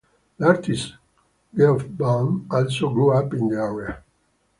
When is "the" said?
0.39-0.47, 3.49-3.57